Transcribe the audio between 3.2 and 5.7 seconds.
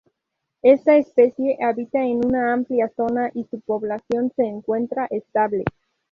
y su población se encuentra estable.